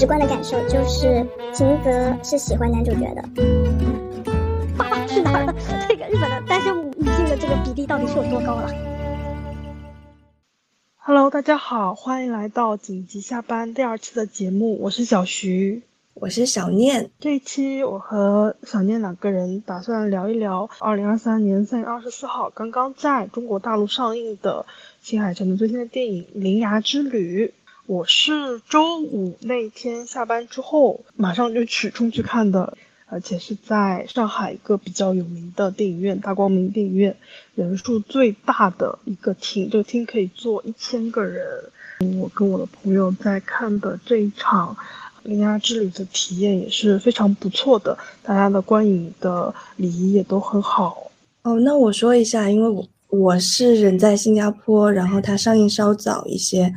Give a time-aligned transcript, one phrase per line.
[0.00, 3.22] 直观的感受就是秦泽是喜欢男主角的。
[4.74, 5.54] 爸爸去哪儿了？
[5.90, 8.70] 这个日本的单身女性的这个比例到底是有多高了
[10.96, 15.82] ？Hello，大家好，欢迎来到紧急下班第二期的节目，我是小徐。
[16.14, 24.66] 我是小念，这一期我和小念两个人打算聊一聊二零二三年三月二十四号刚刚在中国大陆上映的
[25.00, 27.46] 新海诚的最新的电影《铃芽之旅》。
[27.90, 37.16] 我是周五那天下班之后马上就去冲去看的，而且是在上海一个比较有名的电影院——大光明电影院，
[37.56, 41.44] 人数最大的一个厅，这个厅可以坐一千个人。
[42.16, 44.76] 我跟我的朋友在看的这一场。
[45.24, 51.10] 铃芽之旅的体验也是非常不错的，大家的观影的礼仪也都很好。
[51.42, 56.72] 哦，那我说一下，因为我我是人在新加坡，然后它上映稍早一些。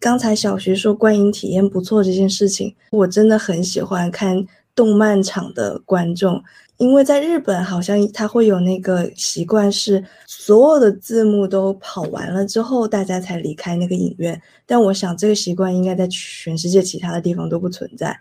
[0.00, 6.42] 刚才小徐说观影体验不错这件事情，我真的很喜欢看动漫场的观众。
[6.76, 14.40] 因为在日本，好像他会有那个习惯，是所有的字幕都跑完了之后，大家才离开那个影院。
[14.64, 18.16] 但我想，这个习惯应该在全世界其他的地方都不存在。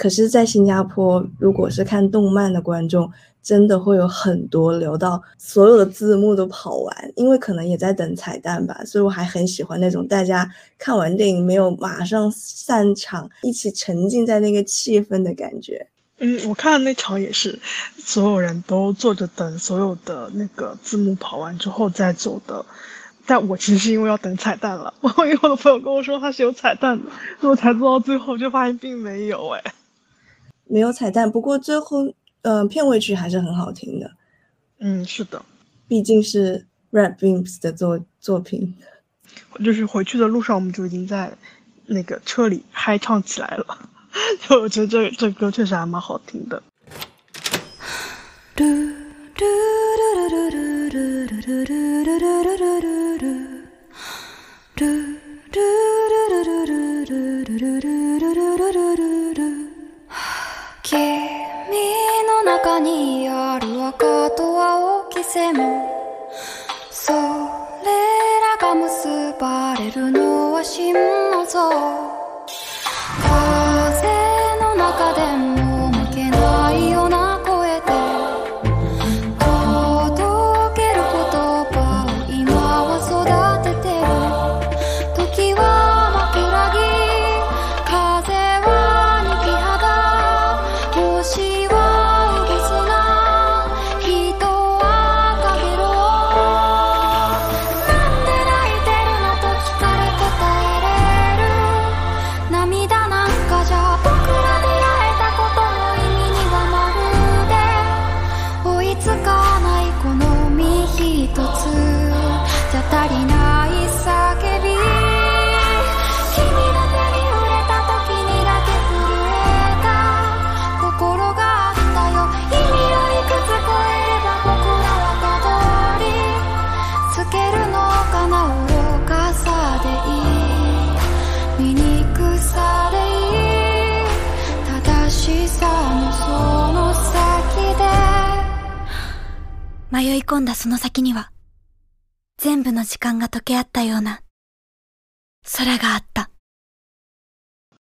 [0.00, 3.12] 可是，在新加坡，如果是看动漫的观众，
[3.42, 8.80] 真的会有很多留到所有的字幕都跑完，因为可能也在等彩蛋吧。
[8.86, 15.86] 所以我还很喜欢那种大家看完电影没有马上散场，一起沉浸在那个气氛的感觉。
[16.16, 17.58] 嗯，我看的那场也是，
[17.98, 22.64] 所有人都坐着等所有的那个字幕跑完之后再走的。
[23.26, 27.10] 但我其实是因为要等彩蛋了， 我因为我的朋友跟我说他是有彩蛋的，
[27.46, 29.62] 我才坐到最后，就发现并没有哎，
[30.70, 31.30] 没有彩蛋。
[31.30, 34.10] 不过最后，嗯，片尾曲还是很好听的。
[34.78, 35.44] 嗯，是的，
[35.88, 38.74] 毕竟是 Red Beams 的作作品。
[39.64, 41.32] 就是回去的路上，我们就已经在
[41.86, 43.90] 那个车里嗨唱起来了。
[44.48, 46.62] 就我觉得这这歌确实还蛮好听的。
[60.90, 60.98] 君
[62.26, 65.54] の中にある赤と青き線
[66.90, 67.20] それ
[68.40, 69.06] らが結
[69.40, 70.92] ばれるのは真
[71.30, 72.10] の像。
[74.76, 75.59] 中でも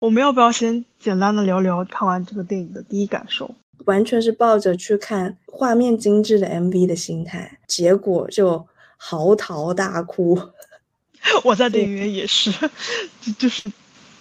[0.08, 3.54] 我们要不要先简单的聊聊看完这个电影的第一感受？
[3.84, 8.66] 完全是抱着去看画面精致的 MV 的心态，结果就
[8.96, 10.40] 嚎啕大哭。
[11.44, 12.50] 我在电影院也是，
[13.20, 13.70] 就就是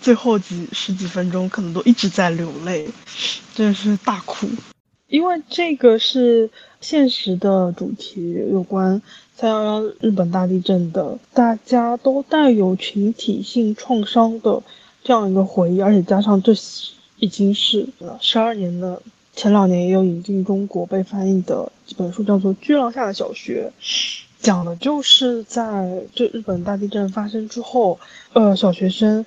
[0.01, 2.89] 最后几十几分钟，可能都一直在流泪，
[3.55, 4.45] 真的是大哭。
[5.07, 6.49] 因为这个是
[6.81, 9.01] 现实的主题，有关
[9.37, 14.62] 三幺幺日本大地震的，大家都带有群体性创伤的
[15.07, 16.51] 这样一个回忆，而且加上这
[17.15, 17.88] 已经是
[18.19, 19.01] 十二年的，
[19.33, 23.71] 前两年也有引进中国被翻译的一本书，叫做《巨浪下的小学》，
[24.42, 27.98] 讲的就是在这日本大地震发生之后，
[28.33, 29.25] 呃，小学生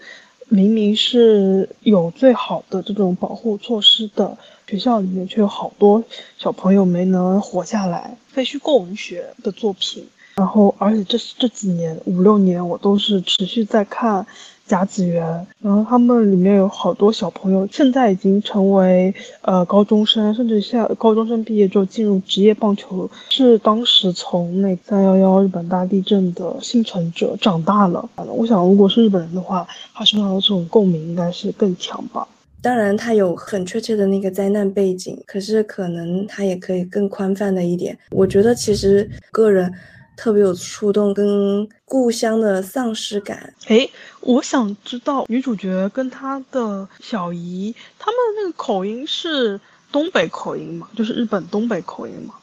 [0.50, 4.36] 明明是有最好的这种保护措施的。
[4.66, 6.04] 学校里面却有好多
[6.36, 8.14] 小朋友没能活下来。
[8.28, 10.06] 废墟构文学的作品，
[10.36, 14.24] 然后而且这这几年五六年我都是持续在看
[14.70, 15.24] 甲子园，
[15.60, 19.12] 然后他们里面有好多小朋友现在已经成为
[19.42, 28.08] 呃高中生，甚至现高中生毕业之后进入职业棒球，是当时从那三幺幺日本大地震的幸存者长大了。
[28.28, 32.24] 我想如果是日本人的话，他身上的这种共鸣应该是更强吧。
[32.62, 37.98] 当然，它有很确切的那个灾难背景，可是可能它也可以更宽泛的一点。
[38.10, 39.72] 我觉得其实个人
[40.20, 43.54] 特别有触动，跟故乡的丧失感。
[43.68, 43.88] 哎，
[44.20, 49.58] 我想知道女主角跟她的小姨，他们那个口音是
[49.90, 50.86] 东北口音吗？
[50.94, 52.34] 就是日本东北口音吗？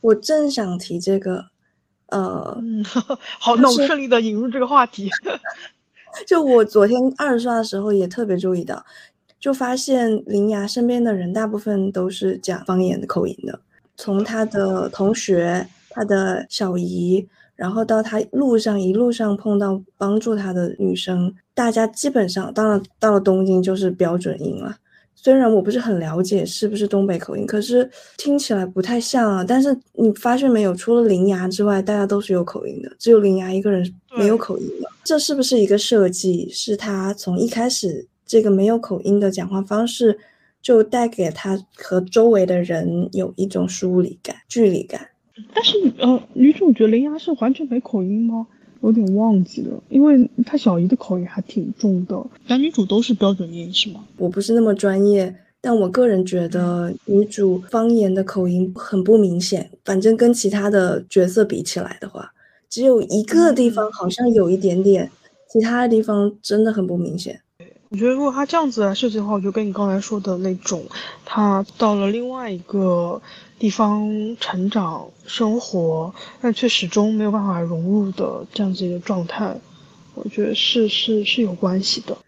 [0.00, 1.44] 我正想提这个，
[2.06, 2.82] 呃，嗯，
[3.38, 5.10] 好，那我顺利的引入这个话题。
[6.26, 8.82] 就我昨天二刷的时候也特别注意到。
[9.38, 13.60] 就发现林芽身边的人大部分都是讲方言的口音的，
[13.98, 24.76] 从她的同学、他的小姨，然后到他路上一路上碰到帮助他的女生，大家基本上，当然到了东京就是标准音了。
[25.14, 29.44] 虽然我不是很了解是不是东北口音，可是听起来不太像啊。
[29.46, 34.88] 但是你发现没有，除了林芽之外，大家都是有口音的，只有林芽一个人没有口音的。
[35.04, 36.48] 这是不是一个设计？
[36.50, 38.08] 是他从一开始。
[38.24, 40.18] 这个没有口音的讲话方式，
[40.62, 45.08] 就带给他和周围的人有一种疏离感、距离感。
[45.54, 48.46] 但是，呃，女主角林芽是完全没口音吗？
[48.82, 52.20] 有点忘记了，因为她小姨的口音还挺重的。
[52.48, 54.04] 男女主都是标准音是吗？
[54.16, 59.70] 我不是那么专业，但我个人觉得女主方言的口音很不明显。
[59.84, 62.32] 反正跟其他的角色比起来的话，
[62.68, 65.08] 只有一个地方好像有一点点，
[65.48, 67.40] 其他的地方真的很不明显。
[67.90, 70.82] 我觉得如果他这样子来设计的话，我就跟你刚才说的那种，
[71.24, 73.20] 他到了另外一个
[73.62, 74.10] 地方
[74.40, 79.56] 成长生活，但却始终没有办法融入的这样子一个状态，
[80.16, 82.18] 我觉得是是是有关系的。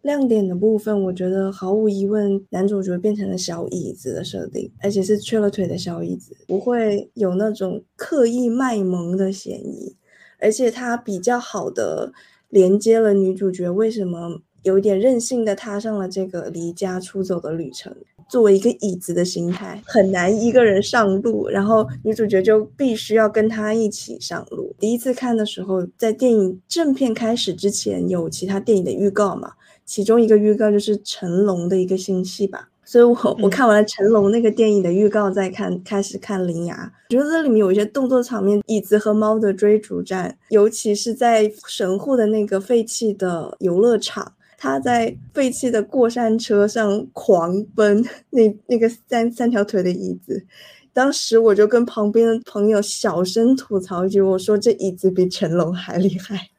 [0.00, 9.94] 亮点的部分，我觉得毫无疑问，男主角变成了小椅子的设定，而且是缺了腿的小椅子，不会有那种刻意卖萌的嫌疑，
[10.38, 12.14] 而且他比较好的
[12.50, 17.96] 连接了女主角为什么有点任性的踏上了这个离家出走的旅程。
[18.28, 24.72] 作为一个椅子的形态，很难一个人上路，然后女主角就必须要跟他一起上路。
[24.78, 29.54] 第一次看的时候，在电影正片开始之前，有其他电影的预告嘛？
[29.84, 50.44] 其中一个预告就是成龙的一个新戏吧，所以我我看完了成龙那个电影的预告，再看开始看铃芽，觉得这里面有一些动作场面，椅子和猫的追逐战，尤其是在神户的那个废弃的游乐场，他在废弃的过山车上狂奔，那那个三三条腿的椅子，
[50.92, 56.50] 当时我就跟旁边的朋友小声吐槽一句，我说这椅子比成龙还厉害，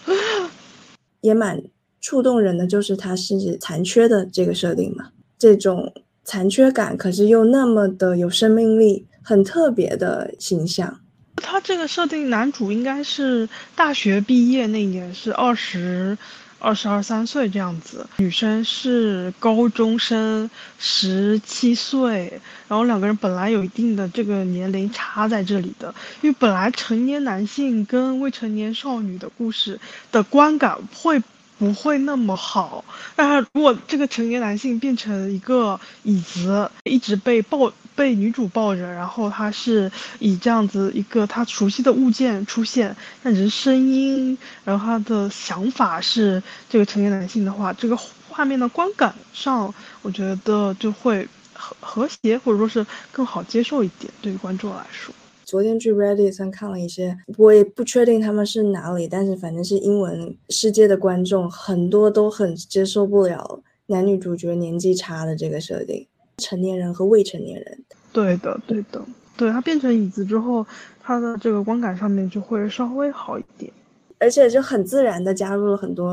[1.22, 1.64] 也蛮。
[2.06, 5.92] 触动人的就是它是残缺的这个设定嘛，这种
[6.22, 11.00] 残缺感可是又那么的有生命力，很特别的形象。
[11.34, 16.16] 他这个设定，男主应该是大学毕业那年是二十
[16.60, 20.48] 二、十二三岁这样子，女生是高中生，
[20.78, 22.40] 十七岁。
[22.68, 25.92] 然后两个人本来有一定的这个年龄差在这里的，
[26.22, 29.80] 因为本来成年男性跟未成年少女的故事
[30.12, 31.20] 的观感会。
[31.58, 32.84] 不会那么好。
[33.14, 47.96] 但是如果这个成年男性变成一个椅子，一直被抱被女主抱着，然后他是以这样子一个他熟悉的物件出现，但只是声音，然后他的想法是这个成年男性的话，这个
[48.28, 49.72] 画面的观感上，
[50.02, 55.14] 我觉得就会和和谐，或者说是更好接受一点，对于观众来说。
[55.46, 66.04] 昨天去 Reddit 上看了一些，我也不确定他们是哪里，但是反正是英文世界的观众，很多都很接受不了男女主角年纪差的这个设定，
[66.38, 67.78] 成年人和未成年人。
[68.12, 69.00] 对的，对的，
[69.36, 70.66] 对他变成椅子之后，
[71.00, 73.72] 他的这个观感上面就会稍微好一点，
[74.18, 76.10] 而且就很自然的加入了很多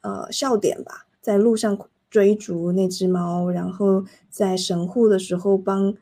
[0.00, 1.78] 呃笑点吧，在路上
[2.10, 5.94] 追逐那只猫，然后在神户的时候帮。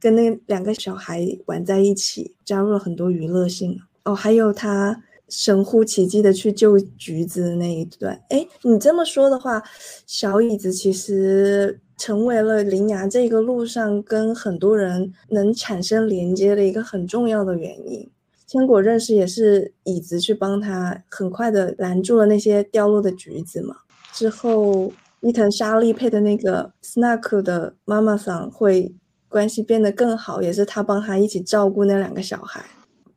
[0.00, 4.14] 跟那两个小孩玩在一起，加入了很多娱乐性哦。
[4.14, 9.62] 还有他神乎其技的去救橘子的那一段，哎，你这么说的话，
[10.06, 18.08] 小椅子其实成为了铃芽这个路上跟很多人能产生连接的一个很重要的原因。
[18.46, 23.76] 千果认识也是椅子去帮他，很快的拦住了那些掉落的橘子嘛。
[24.14, 24.90] 之后
[25.20, 28.94] 伊藤沙莉配的那个 Snack 的妈妈桑会。
[29.28, 32.64] 关系变得更好，也是他帮他一起照顾那两个小孩。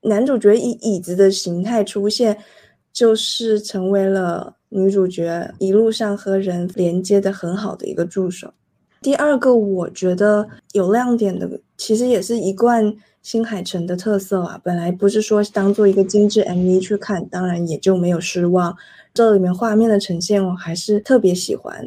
[0.02, 2.38] 男主角以椅子的形态出现，
[2.92, 8.52] 就是成为了女主角一路上和人连接的很好的一个助手。
[9.02, 14.60] 第二个我觉得有亮点的，其实也是一贯新海诚的特色啊。
[14.64, 18.76] 本来不是说当做一个精致 MV 去看，当然也就没有失望。
[19.14, 21.84] 这里面画面的呈现，我还是特别喜欢。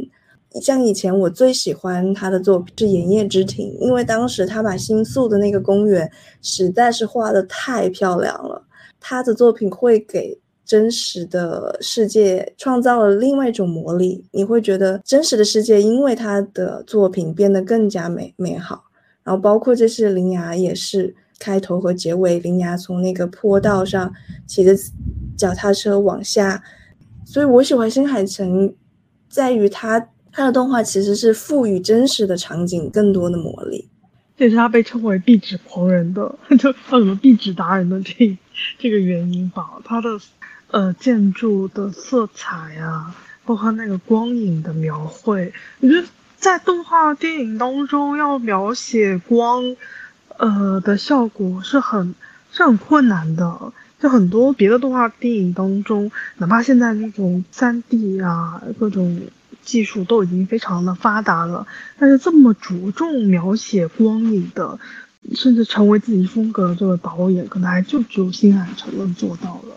[0.60, 6.10] 像以前我最喜欢他的作品是《盐业之庭》，因为当时他把新宿的那个公园
[6.42, 8.62] 实在是画的太漂亮了。
[9.00, 10.38] 他的作品会给。
[10.66, 18.82] 真实的世界创造了另外一种魔力，你会觉得真实的世界因为他的作品变得更加美美好。
[19.22, 24.10] 然后包括这是铃芽也是开头和结尾，铃芽从那个坡道上
[24.46, 24.74] 骑着
[25.36, 26.62] 脚踏车往下，
[27.26, 28.74] 所以我喜欢新海诚，
[29.28, 33.88] 在于他他的动画其实是赋予真实的场景更多的魔力，
[34.36, 38.36] 这也是他被称为壁纸狂人的，就叫什么壁纸达人的这
[38.78, 40.08] 这个原因吧，他的。
[40.70, 43.14] 呃，建筑的色彩啊，
[43.44, 46.04] 包括那个光影的描绘，我觉得
[46.36, 49.62] 在动画电影当中要描写光，
[50.36, 52.12] 呃的效果是很
[52.50, 53.72] 是很困难的。
[54.00, 59.20] 就很多别的动画电影当中，哪怕现在那种三 D 啊，各种
[59.64, 61.66] 技术都已经非常的发达了，
[61.98, 64.78] 但是这么着重描写光影的，
[65.34, 69.74] 甚至成为自己风格的这个导演，可能还就只有新海诚能做到了。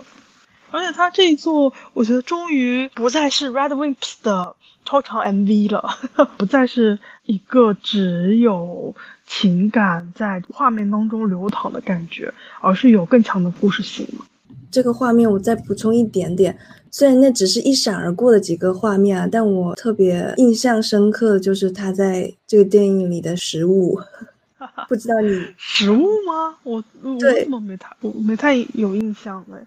[0.70, 5.98] 而且他这一座，我觉得终于不再是 Red Wimps 的超长 MV 了，
[6.38, 8.94] 不再是一个只有
[9.26, 14.26] 情感在画面当中流淌的感觉，而是有更强的故事性了。
[14.72, 16.58] 这个画面我再补充一点点，
[16.92, 24.00] 虽然那只是一闪而过的几个画面啊，但我特别印象深刻的就是他在这个电影里的食物，
[24.88, 26.56] 不知道你食物吗？
[26.64, 29.58] 我我怎么没太我没太有印象嘞？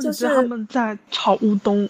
[0.00, 1.86] 就是他们在炒乌冬，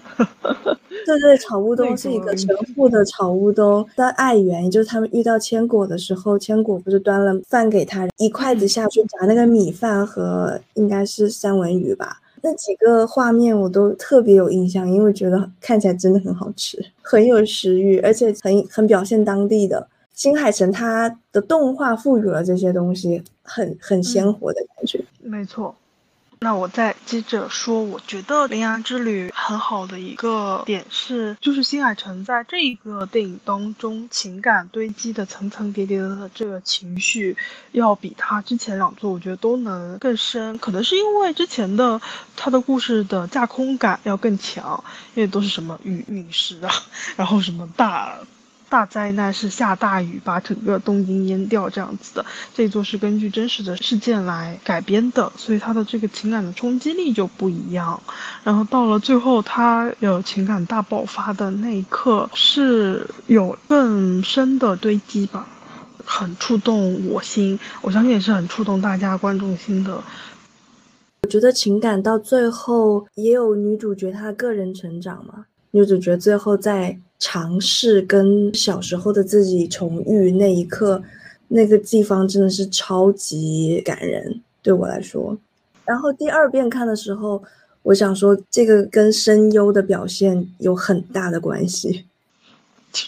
[1.06, 3.86] 对对，炒乌 冬是一个全部的炒乌冬。
[3.94, 12.20] 在爱媛，就是他们遇到千果的时候，千果不是端了饭给他，一筷子下去夹那个米饭和应该是三文鱼吧。
[12.42, 25.02] 那几个画面我都特别有印象，因为觉得看起来真的很好吃， 很有食欲，而且很很表现当地的新海诚他的动画赋予了这些东西很很鲜活的感觉。
[25.22, 25.74] 没错。
[26.42, 37.36] 那我再接着说，我觉得《羚羊之旅》很好的一个点是，就是新海诚在这一个电影当中情感堆积的层层叠叠的这个情绪，
[37.72, 40.56] 要比他之前两作我觉得都能更深。
[40.56, 42.00] 可能是因为之前的
[42.34, 44.82] 他的故事的架空感要更强，
[45.14, 46.72] 因为都是什么陨陨石啊，
[47.16, 48.16] 然后什么大。
[48.70, 52.24] 大灾难是下大雨把整个东京淹掉这样子的，
[52.54, 58.00] 这座是根据真实的事件来改编的，所以它的这个情感的冲击力就不一样。
[58.44, 65.48] 然后到了最后，他有情感大爆发的那一刻，是有更深的堆积吧，
[66.04, 70.00] 很触动我心，我相信也是很触动大家观众心的。
[71.22, 77.00] 我觉得情感到最后也有女主角她个人成长嘛，女主角最后在。
[77.20, 81.00] 尝试跟小时候的自己重遇那一刻，
[81.48, 85.36] 那个地方真的是超级感人，对我来说。
[85.84, 87.42] 然后第二遍看的时候，
[87.82, 92.06] 我想说这个跟声优的表现有很大的关系。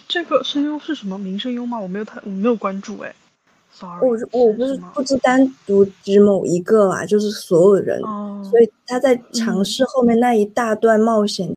[0.07, 1.81] 这个声优是什么名声优吗？
[1.81, 3.15] 我没有太我没有关注哎
[3.73, 4.07] ，sorry。
[4.07, 7.99] 我我不是不知单独指某一个啦，就是所有人。
[8.03, 8.47] 哦。
[8.51, 11.49] 所以他在尝试后面那一大段冒险，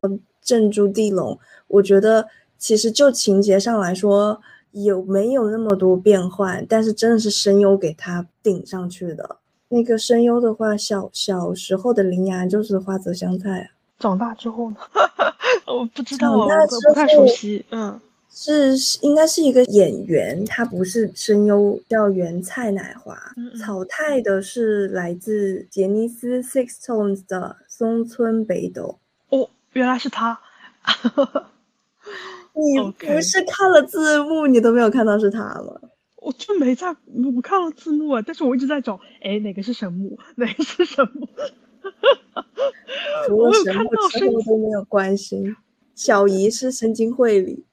[0.42, 2.26] 镇住地龙，我觉得。
[2.58, 4.40] 其实就情节上来说，
[4.72, 6.64] 有没有那么多变换？
[6.68, 9.38] 但是真的是声优给他顶上去的。
[9.68, 14.76] 那个声优的话，小小时候的铃芽就是花泽香菜，长大之后呢？
[15.66, 16.46] 我不知道，我
[16.88, 17.64] 不太熟悉。
[17.70, 23.18] 嗯，是应该是一个演员，他不是声优，叫原菜乃华。
[23.58, 28.98] 草太的是来自杰尼斯 Six Tones 的松村北斗。
[29.30, 30.38] 哦，原来是他。
[32.56, 35.78] 你不是看了字幕，你都没有看到是他吗？
[36.22, 41.28] 我就没在，我看了字幕啊，但是我一直在找，哎，哪个是神木， 哪个是神木？
[43.28, 45.54] 除了神木之后都没有关心。
[45.94, 47.64] 小姨是神经绘理，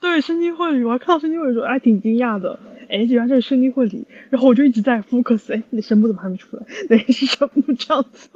[0.00, 6.64] 对，神经绘理，我还看到深津绘里说，还挺惊讶的，哎，居然这是神经绘理，然后我就一直在 focus，哎，那神木怎么还没出来？
[6.88, 8.28] 哪个是神木这样子？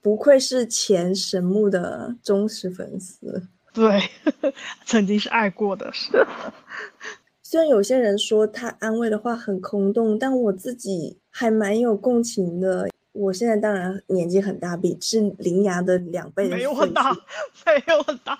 [0.00, 3.42] 不愧是前神木的忠实粉丝。
[3.74, 4.00] 对，
[4.86, 5.92] 曾经是爱过的。
[5.92, 6.12] 是，
[7.42, 12.88] 虽然有些人说他安慰的话很空洞，但我自己还蛮有共情的。
[13.12, 16.48] 我现在当然年纪很大，比是林牙的两倍。
[16.48, 17.12] 没有很大，
[17.66, 18.38] 没有很大。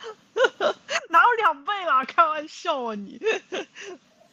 [1.11, 2.05] 哪有两倍啦？
[2.05, 3.21] 开玩笑啊你！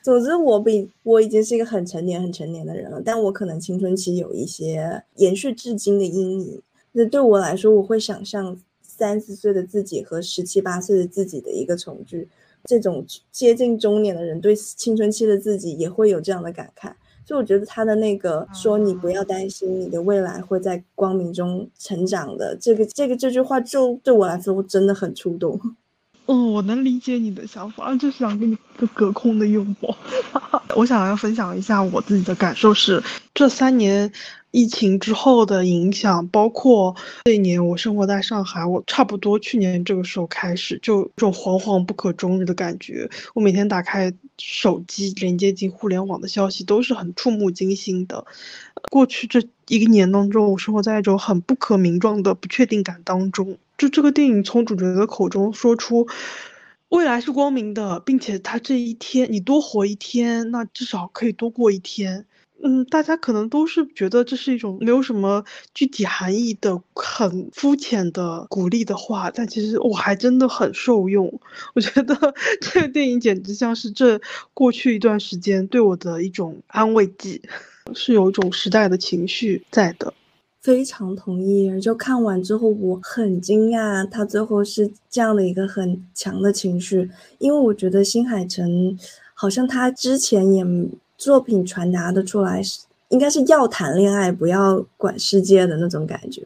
[0.01, 6.61] 总之，我比我已经是一个很成年、很成年的人了，但我可能青春期有一些延续至今的阴影。
[6.93, 8.57] 那对我来说，我会想象
[9.01, 12.29] 三十岁的自己和十七八岁的自己的一个重聚。
[12.65, 16.93] 这种接近中年的人对青春期的自己也会有这样的感慨。
[17.25, 25.59] 所以我觉得他的那个说“你不要担心，你的未来会在光明中成长的”这个这个这句话，就对我来说真的很触动。
[26.27, 29.95] 嗯，我能理解你的想法，就是想给你一个隔空的拥抱。
[30.75, 34.09] 我想要分享一下我自己的感受是，这三年
[34.51, 43.09] 疫情之后的影响，包括这一年我生活在上海，我差不多去年这个时候开始就这种惶惶不可终日的感觉。
[43.33, 48.25] 我每天打开手机连接进互联网的消息都是很触目惊心的。
[48.89, 53.57] 过去这一个年当中，我生活在一种很不可名状的不确定感当中。
[53.81, 56.07] 就这个电影从主角的口中说出，
[56.89, 62.27] 未来是光明的，并且他这一天你多活一天，那至少可以多过一天。
[62.63, 71.39] 嗯，大家可能都是觉得这是一种没有什么具体含义的、很肤浅的鼓励的话，但其实我还真的很受用。
[71.73, 72.15] 我觉得
[72.61, 74.21] 这个电影简直像是这
[74.53, 77.41] 过去一段时间对我的一种安慰剂，
[77.95, 80.13] 是有一种时代的情绪在的。
[80.61, 88.97] 非常同意，就看完之后我很惊讶，他最后是这样的一个很强的情绪，因为我觉得新海诚
[89.33, 90.63] 好像他之前也
[91.17, 92.61] 作品传达的出来
[93.09, 96.43] 应该是要谈恋爱不要管世界的那种感觉，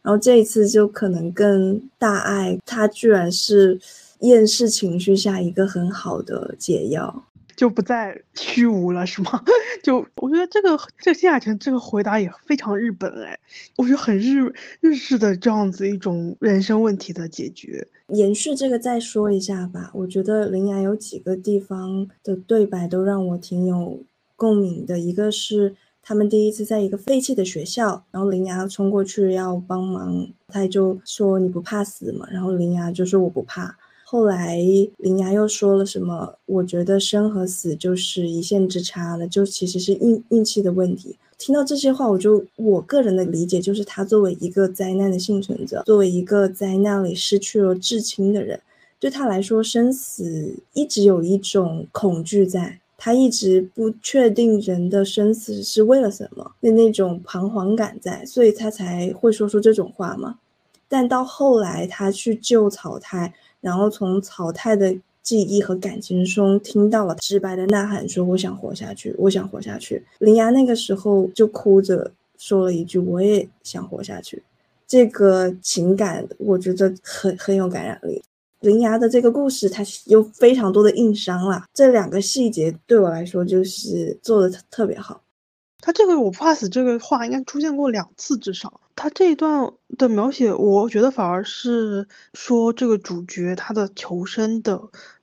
[0.00, 3.78] 然后这一次就可能更大爱，他居然是
[4.20, 7.22] 厌世情绪下一个很好的解药。
[7.58, 9.42] 就不再虚无了，是吗？
[9.82, 13.36] 就我觉得这个这个新海诚这个回答也非常日本哎，
[13.76, 17.84] 我觉得很日日式的这样子一种人生问题的解决。
[18.10, 24.00] 延续这个再说一下吧，我觉得林雅有几个地方的对白都让我挺有
[24.36, 25.00] 共鸣的。
[25.00, 32.24] 一个是他们第一次在一个废弃的学校，然后林雅冲过去要帮忙，他就说你不怕死吗？
[32.30, 33.76] 然后林雅就说我不怕。
[34.10, 34.56] 后来
[34.96, 36.34] 林芽又说了什么？
[36.46, 41.18] 我觉得生和死就是一线之差了，就其实是运运气的问题。
[41.36, 48.58] 听到这些话，我就我个人的理解就是，他作为一个灾难的幸存者，作为一个灾难里失去了至亲的人，
[48.98, 60.38] 对他来说，生死一直有一种恐惧，在他一直不确定人的生死是为了什么的那种彷徨感在，所以他才会说出这种话嘛。
[60.88, 63.34] 但到后来，他去救草太。
[63.60, 74.42] 然后从曹太的记忆和感情中听到了直白的呐喊，说：“我想活下去，我想活下去。”林芽那个时候就哭着说了一句：“我也想活下去。”
[74.86, 78.22] 这个情感我觉得很很有感染力。
[78.60, 81.64] 林芽的这个故事，它有非常多的硬伤了。
[81.74, 85.20] 这两个细节对我来说就是做的特特别好。
[85.80, 88.80] 他这个“我不怕死”这个话应该出现过两次至少。
[88.96, 94.80] 他这一段的描写，我觉得反而是说这个主角他的求生的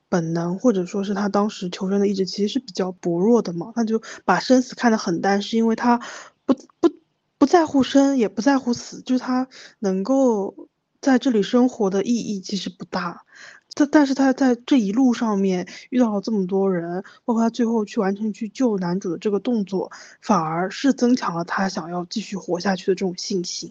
[0.07, 3.73] 本能，或者说是他当时求生的意志，其实是比较薄弱的嘛。
[3.75, 5.99] 他就把生死看得很淡，是因为他
[6.45, 6.89] 不不
[7.37, 9.47] 不在乎生，也不在乎死，就是他
[9.79, 10.69] 能够
[11.01, 13.25] 在这里生活的意义其实不大。
[13.75, 23.69] 但但是他在这一路上面遇到了这么多人，包括他最后去完成去救男主的这个动作，反而是增强了他想要继续活下去的这种信心。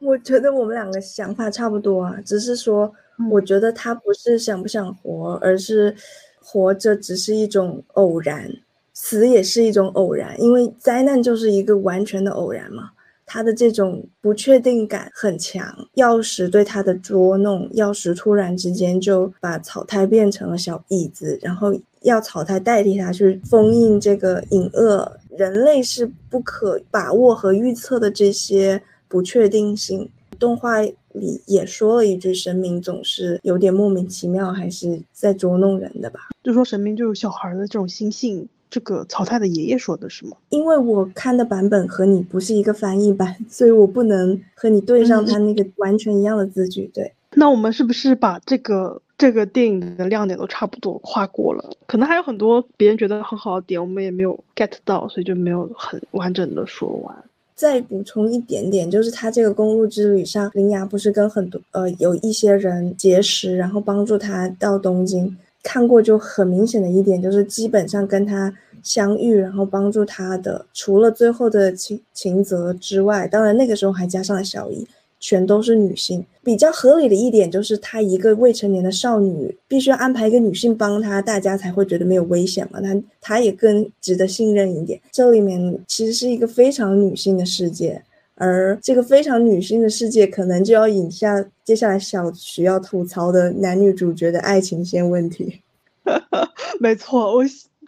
[0.00, 2.92] 我觉得我们两个想法差不多啊，只是说，
[3.30, 5.94] 我觉得他不是想不想活，而是
[6.42, 8.52] 活着只是一种偶然，
[8.92, 12.90] 死也是一种偶然，因为灾难就是一个完全的偶然嘛。
[13.26, 25.10] 他的这种不确定感很强，钥匙对他的捉弄，钥匙突然之间就把草太变成了小椅子，然后要草太代替他去封印这个隐恶。
[25.36, 30.08] 人类是不可把握和预测的这些不确定性。
[30.38, 38.48] 动画里也说了一句：“神明总是有点莫名其妙，还是在捉弄人的吧？”就说神明就有小孩的这种心性。
[38.74, 40.36] 这个曹太的爷爷说的是吗？
[40.48, 46.90] 因为我看的版本和你不是一个翻译版，所以我不能和你对上他那个完全一样的字句。
[46.92, 51.70] 对，那我们是不是把这个这个电影的亮点都差不多画过了？
[51.86, 57.14] 可能还有很多别人觉得很好的点，我们也没有 get 到，所以就没有很完整的说完。
[57.54, 65.36] 再补充一点点，就是他这个公路之旅上，林芽不是跟很多呃有一些人结识，然后帮助他到东京。
[65.64, 74.86] 看过就很明显的一点，就是基本上跟他相遇，然后帮助他的，除了最后的秦秦泽之外，当然那个时候还加上了小姨，
[75.18, 76.24] 全都是女性。
[76.42, 82.78] 比较合理的一点就是，她一个未成年的少女，必须要安排一个女性帮她，大家才会觉得没有危险嘛。
[82.82, 85.00] 她她也更值得信任一点。
[85.10, 88.02] 这里面其实是一个非常女性的世界，
[88.34, 95.62] 而这个非常女性的世界，可能就要引下接下来小徐要吐槽的男女主角的爱情线问题。
[96.80, 97.44] 没错，我。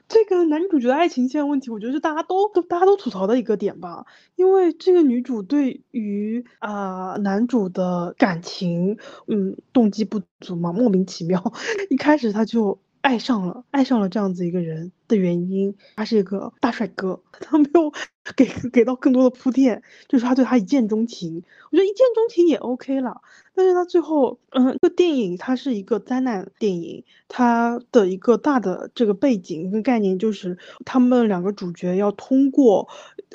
[0.09, 4.07] 这个男主角的爱情线问题，我觉得是大家都都大家都吐槽的一个点吧。
[4.37, 11.53] 因为这个女主对于啊男主的感情，嗯，动机不足嘛，莫名其妙，
[11.91, 17.93] 一开始他就爱上了爱上了这样子一个人的原因，他是一个大帅哥， 他没有
[18.37, 21.43] 给给到更多的铺垫，就是他对他一见钟情。
[21.71, 23.21] 我觉得一见钟情也 OK 了。
[23.55, 32.89] 但是他最后，嗯，这个电影它是一个灾难电影，它的一个大的这个背景跟概念就是，他们两个主角要通过，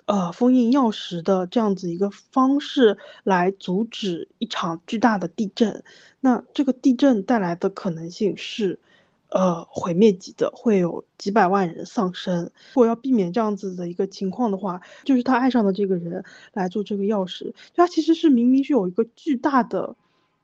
[0.05, 5.83] 呃，封印钥匙的这样子一个方式来阻止一场巨大的地震。
[6.19, 8.79] 那这个地震带来的可能性是，
[9.31, 12.43] 呃，毁灭级的，会有几百万人丧生。
[12.43, 19.95] 如果要避免这样子的一个情况的话，就是他爱上的这个人来做这个钥匙，他其实是明明是有一个巨大的。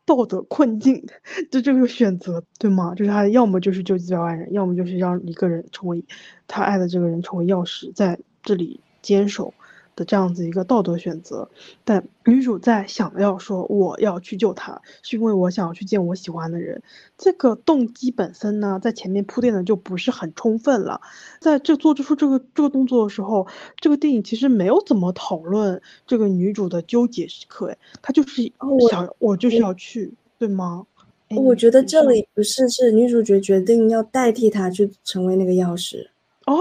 [0.06, 1.06] 道德困境，
[1.52, 2.96] 就这个选择，对吗？
[2.96, 6.02] 就是他要么就是救几百万人，要么就是让一个人成为
[6.48, 9.54] 他爱的这个人成为钥匙，在这里坚守。
[9.98, 11.50] 的这样子一个道德选择，
[11.84, 16.82] 但女主在想要说我要去救他，是因为我想要去见我喜欢的人。
[17.18, 21.02] 这个动机本身呢，在前面铺垫的就不是很充分了。
[21.42, 23.48] 在这做出这个这个动作的时候，
[23.82, 28.50] 这个电影其实没有怎么讨论这个女主的纠结时刻，哎，她就是
[28.90, 30.86] 想我就是要去，对吗？
[31.30, 36.08] 我觉得这里不是是女主角决定要代替他去成为那个钥匙
[36.46, 36.58] 哦，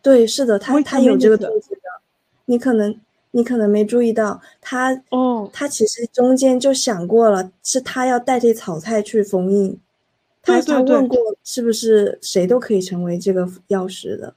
[0.00, 1.81] 对，是的，他他有这个动机的。
[2.46, 2.98] 你可能，
[3.30, 9.78] 你可能没注意到，他哦，他其实中间就想过了，是他要代替草菜去封印，
[10.42, 14.34] 他他问过是不是谁都可以成为这个钥匙的，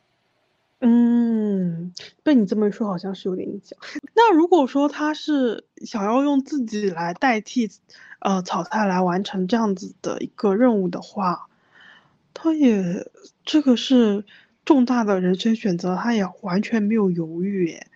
[0.81, 1.91] 嗯，
[2.23, 3.77] 被你这么一说，好像是有点印象。
[4.15, 7.69] 那如果说他是想要用自己来代替，
[8.19, 11.47] 呃，草菜来完成这样子的一个任务的话，
[12.33, 13.05] 他也
[13.43, 14.23] 这个是
[14.63, 17.87] 重大的人生选择，他也完全没有犹豫耶。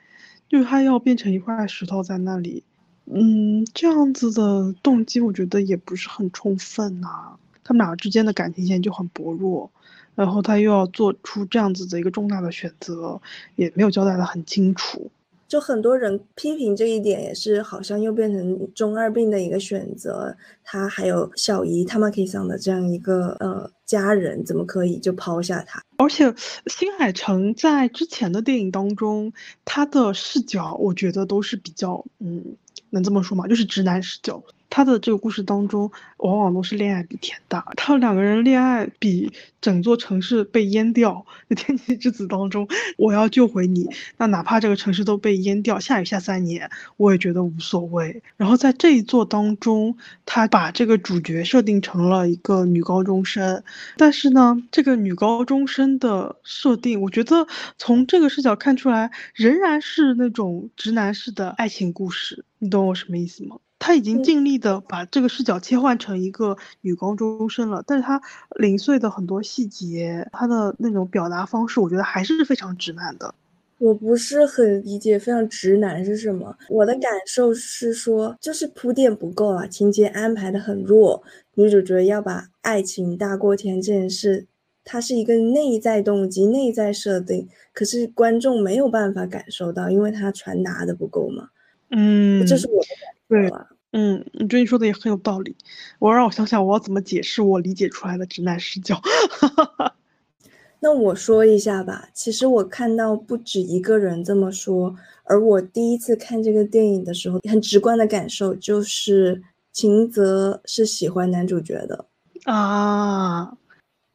[0.49, 2.63] 就是他要变成一块石头在那里，
[3.05, 7.37] 嗯，这样子的动机我觉得也不是很充分呐。
[7.63, 9.71] 他们俩之间的感情线就很薄弱，
[10.15, 13.21] 然后他又要做出这样子的一个重大的选择，
[13.55, 15.11] 也没有交代的很清楚。
[15.49, 20.33] 就很多人批评这一点，也是好像又变成中二病的一个选择。
[20.63, 25.83] 他还有小姨他们可以上的这样一个呃家人，怎么可以就抛下他？
[25.97, 26.31] 而且
[26.67, 29.33] 新海诚在之前的电影当中，
[29.65, 32.55] 他的视角我觉得都是比较嗯，
[32.91, 33.47] 能这么说吗？
[33.47, 34.41] 就是直男视角。
[34.69, 37.71] 他的这个故事当中，往往都是恋爱比天大。
[37.75, 41.25] 他两个人恋爱比整座城市被淹掉。
[41.49, 48.21] 在天气之子当中，我要救回你，那哪怕这个城市都被淹掉，下雨下三年，我也觉得无所谓。
[48.37, 53.63] 然后在这一座当中，他把这个主角设定成了一个女高中生，
[53.97, 62.45] 但是呢，这个女高中生的设定，我觉得从这个视角看出来，仍然是那种直男式的爱情故事。
[62.59, 63.57] 你懂我什么意思吗？
[63.79, 68.21] 他已经尽力的把这个视角切换成一个女高中生了，但是他
[68.57, 73.33] 零碎的很多细节，他的那种表达方式，我觉得还是非常直男的。
[73.77, 84.45] 我不是很理解非常直男是什么，我的感受是说，就是铺垫不够啊，情节安排的很弱，女主角要把爱情大过天这件事，
[84.83, 91.47] 它是一个内在动机、内在设定，可是观众没有办法感受到，因为它传达的不够嘛。
[91.91, 93.18] 嗯，这是我的感受。
[93.29, 93.49] 对，
[93.91, 95.55] 嗯，你觉得你说的也很有道理。
[95.99, 98.99] 我让我想想，我要怎么解释我理解出来的直男视角？
[100.81, 102.09] 那我说一下吧。
[102.13, 112.05] 其实我看到不止一个人这么说，而我第一次看这个电影的时候，很直观的感受就是秦泽是喜欢男主角的
[112.45, 113.55] 啊。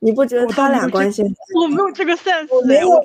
[0.00, 1.22] 你不觉得他俩关系？
[1.54, 3.02] 我没有这个 sense，我没有啊。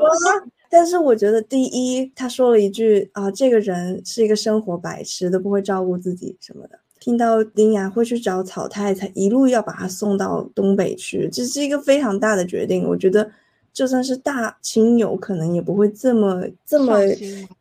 [0.70, 6.78] 但是我觉得，第一，他说了一句啊，这个人是一个生活白痴，都不会照顾自己什么的。
[7.00, 12.88] 听到丁雅会去找草太，太一路要把他送到东北去，这是一个非常大的决定。
[12.88, 13.30] 我觉得，
[13.74, 17.00] 就算是大亲友，可能也不会这么这么。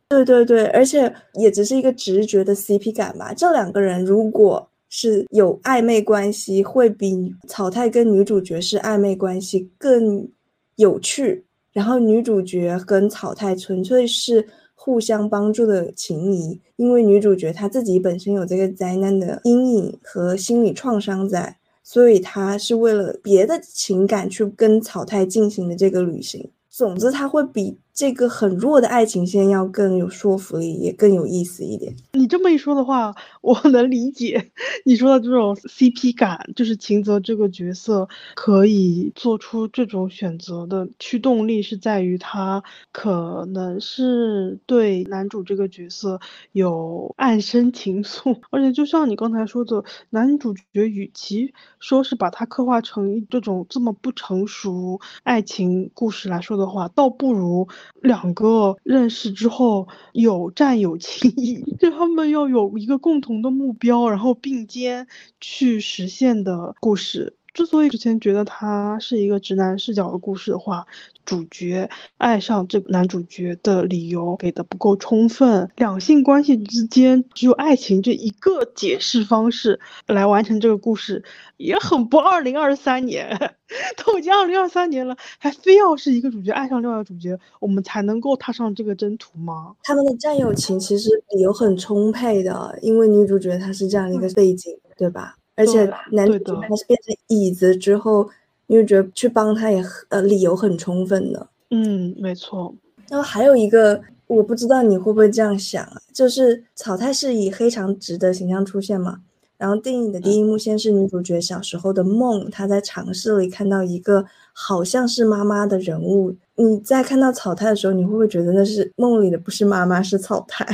[0.09, 3.33] 对对对，而且也只是一个直觉的 CP 感吧。
[3.33, 10.27] 这两个人如果是有暧昧关系，会比草太跟女主角是暧昧关系更
[10.75, 11.45] 有趣。
[11.79, 16.59] 然后女主角跟草太纯粹是互相帮助的情谊。
[16.75, 26.49] 因为女主角她自己本身有这个灾难的阴影和心理创伤在，所以她是为了别的情感去跟草太进行的这个旅行。
[26.69, 31.93] 总之，它会比这个很弱的爱情线要更有说服力，也更有意思一点。
[32.13, 34.51] 你这么一说的话，我能理解
[34.85, 46.21] 你说的这种 CP 感，就是秦泽这个角色可以做出这种选择的驱动力是在于他可能是对男主这个角色
[46.53, 57.67] 有暗生情愫， 而且就像你刚才说的，男主角与其说是把他刻画成这种这么不成熟爱情故事来说的话，倒不如。
[58.01, 65.07] 两个认识之后有战友情谊， 就他们要有一个共同的目标，然后并肩
[65.41, 67.38] 去实现的故事。
[67.53, 70.85] 之所以之前觉得它是一个直男视角的故事的话，
[71.25, 81.23] 主角爱上这个男主角的理由给的不够充分，两性关系之间只有爱情这一个解释方式来完成这个故事，
[81.57, 83.55] 也很不二零二三年。
[84.03, 89.75] 都已经二零二三年了，还非要是一个主角爱上另外一个主角，我们才能够踏上这个征途吗？
[89.83, 95.35] 他们的战友情其实理由很充沛的，因为女主角她是这样一个背景，对吧？
[95.59, 98.29] 而且男主角他是变成椅子之后，
[98.67, 101.47] 因为觉得去帮他也呃理由很充分的。
[101.71, 102.73] 嗯，没错。
[103.09, 109.19] 然后还有一个，我不知道你会不会这样想啊，就是草太是以黑长直的形象出现嘛？
[109.57, 116.33] 然后电影的第一幕先是女主角小时候的梦，她在尝试里看到一个好像是妈妈的人物。
[116.55, 120.65] 你在看到草太的时候，你会不会觉得那是梦里的不是妈妈是草太？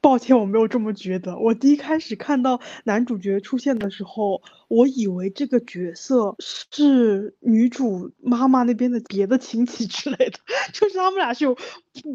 [0.00, 1.38] 抱歉，我没有这么觉得。
[1.38, 10.38] 我第一开始看到男主角出现的时候，我以为这个角色是女主妈妈那边的别的亲戚之类的，
[10.72, 11.56] 就是他们俩是有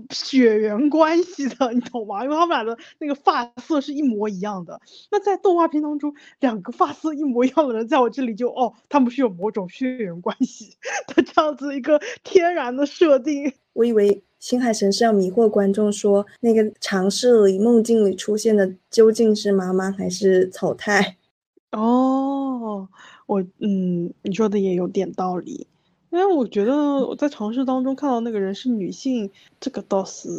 [0.10, 2.24] 血缘关系的，你懂吗？
[2.24, 4.82] 因为他们俩的那个发色是一模一样的。
[5.12, 10.76] 那在动画片当中，两个发色一模一样的人，在我这里就哦，他们是有某种血缘关系
[11.08, 13.54] 的这样子一个天然的设定。
[13.74, 14.24] 我以为。
[14.45, 21.17] 新海诚是要迷惑观众，说那个尝试里梦境里出现的究竟是妈妈还是草太？
[21.73, 22.88] 哦，
[23.25, 25.65] 我嗯，你说的也有点道理，
[26.12, 29.27] 因为我觉得我在尝试当中看到那个人是女性，
[29.60, 30.29] 这个倒是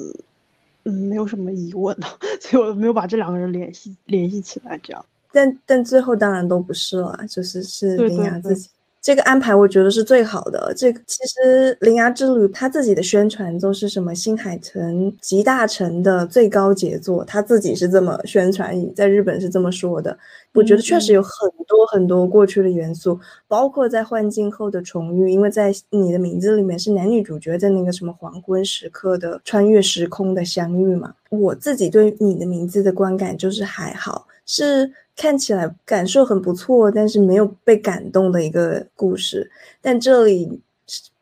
[0.84, 2.06] 嗯没有什么疑问的，
[2.40, 5.04] 所以我没有把这两个人联系联系起来，这样。
[5.32, 8.68] 但但最后当然都不是了，就是是林雅自己。
[9.06, 10.74] 这个安排我觉得是最好的。
[10.76, 20.18] 这个其实《铃芽之旅》他自己的宣传都是什么新海诚集大成的最高杰作，他自己是这么宣传，在日本是这么说的。
[20.54, 21.30] 我觉得确实有很
[21.68, 23.16] 多很多过去的元素，
[23.46, 31.14] 包括在幻境后的重遇，因为在你的名字里面是男女主角在那个什么黄昏时刻的穿越时空的相遇嘛。
[31.30, 34.90] 我自己对你的名字的观感就是还好，是。
[35.16, 39.50] 看起来感受很不错，但是没有被感动的一个故事。
[39.80, 40.60] 但这里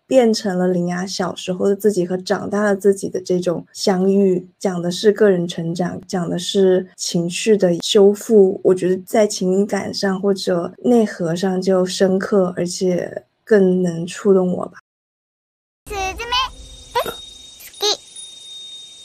[0.07, 8.61] 变成了林雅小时候的自己和长大了自己的这种相遇，讲的是个人成长，讲的是情绪的修复。
[8.65, 14.79] 我觉得在情感上或者内核上就深刻，而且更能触动我吧。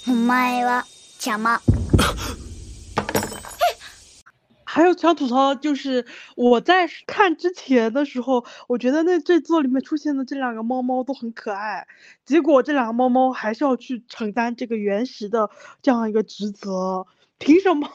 [0.06, 0.84] お前は
[1.20, 1.60] 邪魔。
[4.72, 6.06] 还有想吐槽，就是
[6.36, 11.88] 我在看之前的时候，我觉得那这座里面出现的这两个猫猫都很可爱，
[12.24, 15.50] 结果这两个猫猫还是要去承担这个原始的
[15.82, 17.08] 这样一个职责，
[17.40, 17.90] 凭什么？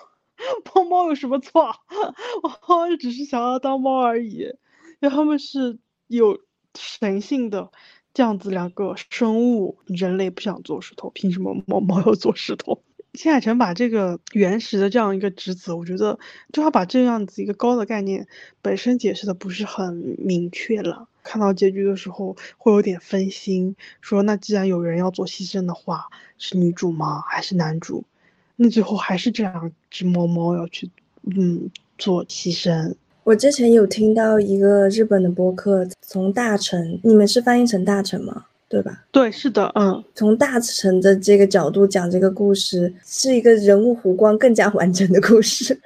[0.74, 1.76] 猫猫有什么错？
[2.42, 4.56] 我只是想要当猫而已，因
[5.02, 6.40] 为他们是有
[6.76, 7.70] 神性的
[8.12, 12.82] 这样子两个生物，人类不想做石头，凭什么猫猫要做石头？
[13.14, 16.18] 新海诚把这个原始的这样一个职责，我觉得
[16.52, 18.26] 就要把这样子一个高的概念
[18.60, 21.08] 本身解释的不是很明确了。
[21.22, 27.22] 看到结局的时候会有点分心，说那既然有人要做牺牲的话，是女主吗？
[27.26, 28.04] 还是男主？
[28.56, 30.90] 那最后还是这两只猫猫要去
[31.22, 32.94] 嗯做牺牲。
[33.22, 38.46] 我之前有听到一个日本的播客，从大臣，你们是翻译成大臣吗？
[38.74, 39.04] 对吧？
[39.12, 45.78] 对，是的，嗯，从大臣的这个角度讲这个故事，是一个人物弧光更加完整的故事。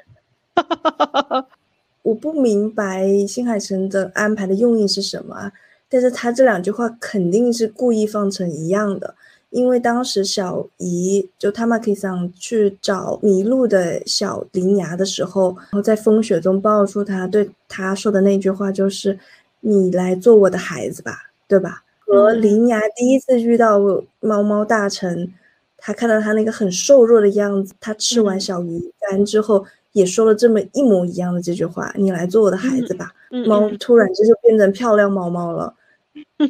[2.01, 5.53] 我不明白新海诚的安排的用意是什么，
[5.90, 9.14] 但是他这两句话肯定是故意放成一样的，
[9.51, 19.18] 因为当时小姨就 Tamaki 桑去找迷路的小铃芽的时候，然后在风雪中抱住他，对他说的那句话就是
[19.61, 21.12] “你来做我的孩子吧”，
[21.46, 21.83] 对吧？
[22.08, 23.78] 和林芽第一次遇到
[24.20, 25.32] 猫猫大臣，
[25.76, 33.12] 他看到他那个很瘦弱的样子，他吃完小鱼干之后，也说了这么一模一样的这句话：“你来做我的孩子吧。”
[33.46, 35.74] 猫突然间就变成漂亮猫猫了，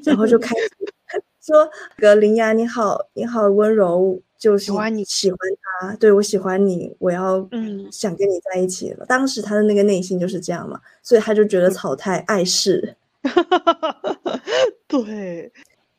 [0.04, 0.70] 然后就开始
[1.44, 1.68] 说
[1.98, 5.38] ：“格林呀，你好，你好温柔，就是喜欢你，喜欢
[5.80, 12.94] 他，对我喜欢你，我要嗯想跟你在一起了。”当时他的那个内心就是这样嘛，所以他就觉得草太碍事。
[14.88, 15.52] 对，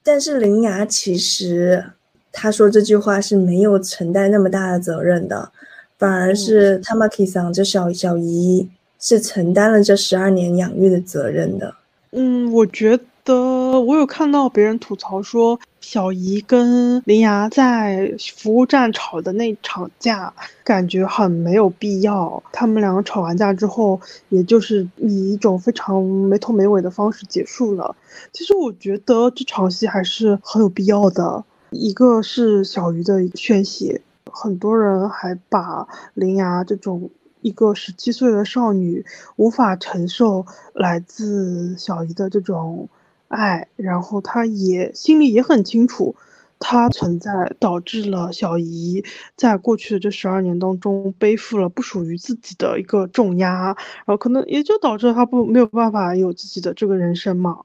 [0.04, 1.86] 但是林芽其实。
[2.32, 5.52] 他说这句话是没有承担那么大的责任的，
[5.98, 11.74] 反而是 Tamaki 桑这小小姨是承担了这十二年养育的责任的。
[12.12, 13.34] 嗯，我觉得
[13.78, 22.42] 我有看到别人吐槽说，小姨跟林芽在服务站吵的那场架，感觉很没有必要。
[22.54, 27.96] 他们两个吵完架之后，也就是以一种非常没头没尾的方式结束了。
[28.32, 31.44] 其实我觉得这场戏还是很有必要的。
[31.72, 34.02] 一个是小鱼的宣泄，
[34.32, 37.10] 很多人还把林芽这种
[37.42, 39.06] 一个十七岁的少女
[39.36, 42.90] 无法承受来自小姨的这种
[43.30, 46.16] 爱，然后他也心里也很清楚，
[46.60, 49.06] 他存在导致了小姨
[49.38, 57.62] 在过去的这十二年当中背负了不属于自己的一个重压，然后可能也就导致他不没有办法有自己的这个人生嘛，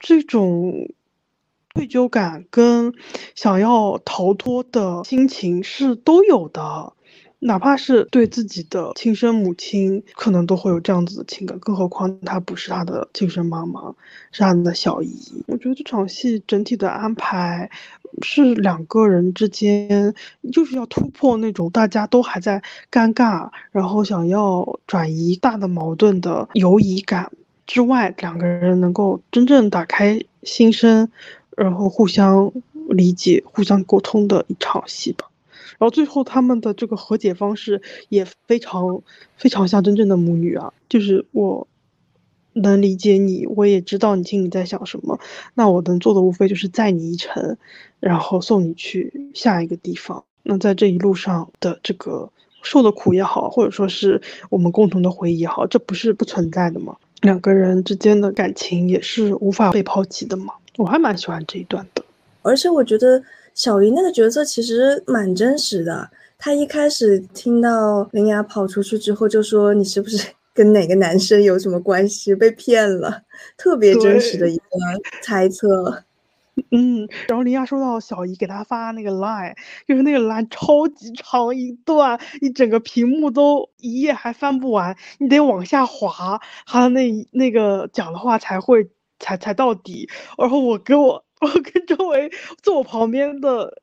[0.00, 0.88] 这种。
[1.76, 2.94] 愧疚感跟
[3.34, 6.92] 想要逃脱的心情是都有的，
[7.46, 13.94] 哪怕是对自己的亲生母亲，可能都会有这样子的情感，更何况她不是他的亲生妈妈，
[14.32, 15.44] 是他的小姨。
[15.46, 17.70] 我觉得这场戏整体的安排
[18.22, 20.14] 是两个人之间，
[20.50, 27.30] 就是要突破那种大家都还在尴尬，然后想要转移大的矛盾的犹疑感
[27.66, 31.10] 之外，两个人能够真正打开心声。
[31.56, 32.50] 然后互相
[32.88, 35.30] 理解、互相沟通的一场戏吧。
[35.78, 39.02] 然后最后他们的这个和解方式也非常
[39.36, 41.66] 非常像真正的母女啊，就是我
[42.52, 45.18] 能理解你，我也知道你心里在想什么。
[45.54, 47.56] 那我能做的无非就是载你一程，
[48.00, 50.24] 然后送你去下一个地方。
[50.42, 52.30] 那在这一路上的这个
[52.62, 56.96] 受的苦也好，或者说是我们共同的回忆也好，这不是不存在的吗？
[57.22, 60.52] 两个人之间的感情也是无法被抛弃的吗？
[60.76, 62.04] 我还蛮喜欢这一段的，
[62.42, 63.22] 而且我觉得
[63.54, 66.10] 小姨那个角色其实蛮真实的。
[66.36, 72.34] 她一开始听到林雅跑出去之后，就说：“你是不是 跟哪个男生有什么关系？
[72.34, 73.22] 被骗了。”
[73.56, 74.62] 特别真实的一个
[75.22, 76.02] 猜测。
[76.70, 79.54] 嗯，然后林雅收到小姨给他发那个 line，
[79.86, 88.88] 就是那个 line 超级长一段，你整个屏幕都一页还翻不完，你得往下滑，他那那个讲的话才会。
[89.20, 93.82] 才才到底，然后我给我我跟周围坐我旁边的，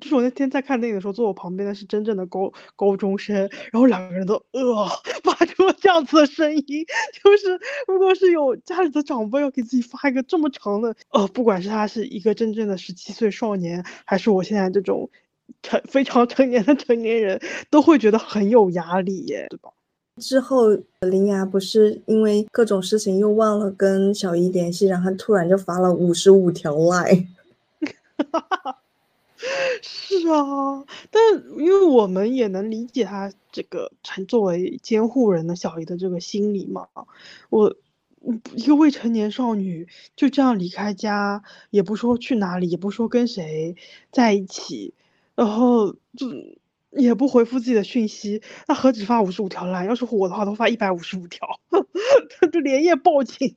[0.00, 3.36] 就是我那天在看电影的时候，坐我旁边的是真正的高高中生，
[3.70, 4.88] 然后两个人都呃
[5.22, 6.86] 发出了这样子的声音，
[7.22, 15.10] 就是如果是有家里的长辈要给自己发一个这么长的，呃，不管是他是一个真正的十七岁少年，还是我现在这种
[15.62, 19.70] 成非常成年的成年人，都会觉得很有压力耶，对吧？
[20.18, 27.26] 之后，林芽不是因为各种事情又忘了跟小姨联系，然后突然就发了五十五条赖。
[29.82, 31.22] 是啊，但
[31.58, 36.88] 因为我们也能理解他这个成作为监护人的小姨的这个心理嘛。
[37.50, 37.76] 我
[38.54, 43.76] 一个未成年少女就这样离开家，也不说去哪里，也不说跟谁
[44.10, 44.94] 在一起，
[45.34, 46.26] 然后就。
[46.96, 49.86] 也不回复自己的讯息，那何止发五十五条烂？
[49.86, 51.46] 要是我的话，都发一百五十五条，
[52.52, 53.54] 就连夜报警，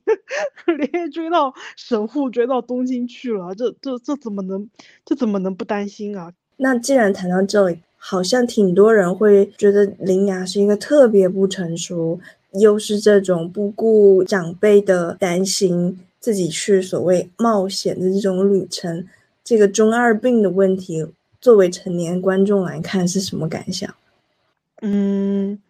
[0.66, 3.54] 连夜追到神户，追到东京去了。
[3.54, 4.68] 这这这怎么能，
[5.04, 6.32] 这怎么能不担心啊？
[6.56, 12.20] 那既然谈到这里，好像挺多人会觉得林雅是一个特别不成熟，
[12.60, 19.06] 又是这种不顾长辈的担心，自己去所谓冒险的这种旅程，
[19.42, 21.06] 这个中二病的问题。
[21.40, 23.94] 作为成年观众来看是什么感想？
[24.82, 25.60] 嗯，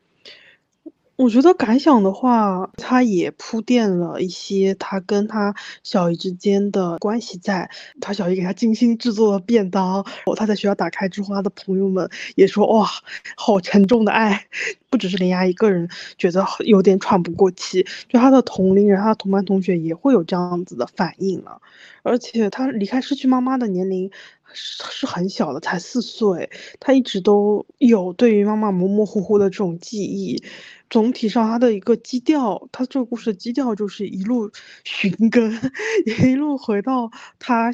[1.16, 7.70] 我觉得感想的话，他也铺垫了一些他跟他小姨之间的关系，在
[8.01, 10.05] 他小姨给他精心制作的便当，
[10.36, 12.88] 他在学校打开之后，他的朋友们也说哇，
[13.36, 14.47] 好沉重的爱，
[14.88, 21.61] 不只是林芽一个人觉得有点喘不过气，就他的同龄人、他的同班同学也会有这样子的反应了，
[22.03, 24.11] 而且他离开失去妈妈的年龄。
[24.53, 30.42] 是很小的，才四岁，他一直都有对于妈妈模模糊糊的这种记忆。
[30.88, 34.51] 总体上，他的一个基调，他这个故事的基调就是一路
[34.84, 35.53] 寻根，
[36.26, 37.70] 一路回到他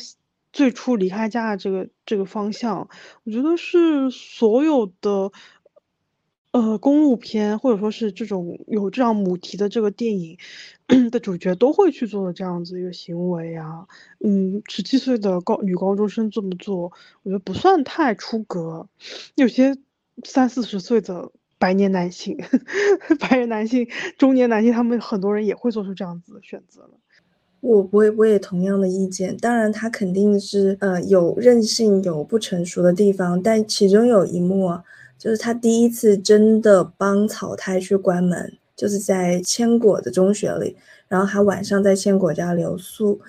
[0.53, 2.89] 最初离开家的这个这个方向，
[3.25, 5.33] 我觉得是所有的。
[6.57, 10.39] 呃，公路片或者说是这种有这样母题的这个电影
[11.11, 13.87] 的主角都会去做的这样子一个行为啊，
[14.25, 16.91] 嗯，十七岁的高女高中生这么做，
[17.25, 18.89] 我觉得不算太出格。
[19.35, 19.77] 有些
[20.25, 22.39] 三四十岁的白年男性、
[23.21, 23.87] 白人男性、
[24.17, 26.93] 中年男性，他们很多人也会做出这样子的选择了。
[27.61, 34.71] 我我也我也同样的意见，当然他肯定是呃有任性、有不成熟的地方，但其中有一幕。
[35.19, 40.77] 就是他第一次真的帮草太去关门，就是在千果的中学里，
[41.09, 43.21] 然后他晚上在千果家留宿，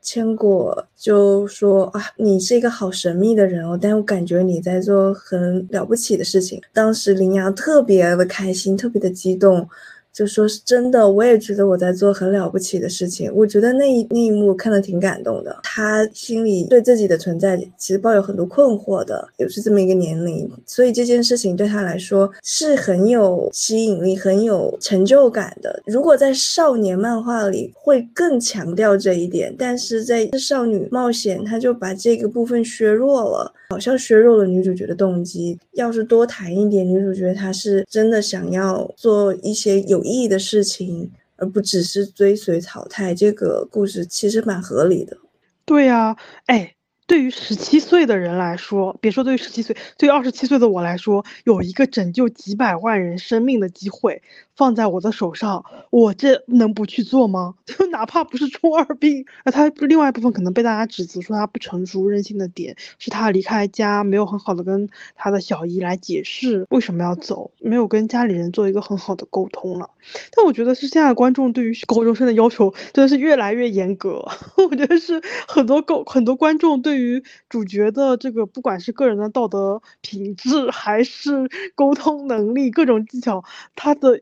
[0.00, 6.60] 千果就说啊，你是一个好神秘的人哦，但我感觉你在做很了不起的事情。
[6.72, 9.68] 当时林阳特别的开心，特别的激动。
[10.12, 13.32] 就说是真的，我也觉得我在做很了不起的事情。
[13.34, 15.60] 我觉得那一那一幕看得挺感动的。
[15.62, 25.82] 他心里对自己的存在其实抱有很多困惑的，也是这么一个年龄，所以这件事情对他来说是很有吸引力、很有成就感的。
[25.86, 33.52] 如果在少年漫画里会更强调这一点，但是在少女冒险，他就把这个部分削弱了。
[33.70, 35.58] 好像削弱了女主角的动机。
[35.72, 43.14] 要是多谈一点，女主角她是真的想要做一些有意义的事情，而不只是追随淘汰。
[43.14, 45.16] 这个故事其实蛮合理的。
[45.64, 46.74] 对呀，哎。
[47.04, 54.22] 对于十七岁的人来说，别说对于十七岁，对于二十七岁的我来说，有一个拯救几百万人生命的机会
[54.56, 57.54] 放在我的手上，我这能不去做吗？
[57.66, 69.90] 就哪怕不是中二病，那他另外一部分可能被大家指责说他不成熟、任性的点，是他离开家没有很好的跟他的小姨来解释为什么要走，没有跟家里人做一个很好的沟通了。
[70.34, 74.26] 但我觉得是现在观众对于高中生的要求真的是越来越严格，
[74.70, 77.02] 我觉得是很多高很多观众对。
[77.02, 83.42] 于主角的这个，不管是个人的道德品质，还是沟通能力，各种技巧，
[83.74, 84.20] 他的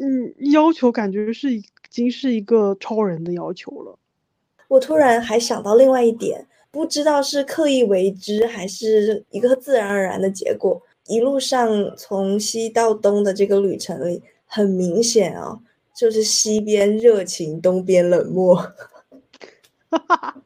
[0.00, 3.98] 嗯要求感觉是已经是一个超人的要求了。
[4.68, 10.80] 我突然还想到另外一点，不知道是刻意为之，还是一个自然而然的结果。
[11.06, 15.58] 一路上从西到东的这个旅程里，很明显啊，
[15.96, 18.54] 就是西边热情，东边冷漠。
[19.88, 20.36] 哈哈。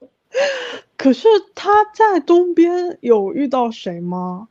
[0.97, 1.27] 可是
[1.57, 4.49] 他在东边有遇到谁吗？